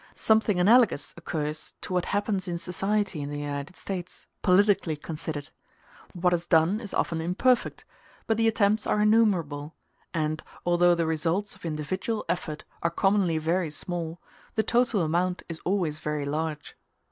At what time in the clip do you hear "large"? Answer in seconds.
16.25-16.75